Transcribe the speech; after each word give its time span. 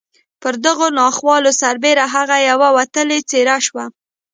پر 0.41 0.53
دغو 0.65 0.87
ناخوالو 0.99 1.51
سربېره 1.61 2.05
هغه 2.15 2.37
یوه 2.49 2.67
وتلې 2.77 3.19
څېره 3.29 3.57
شوه 3.65 3.85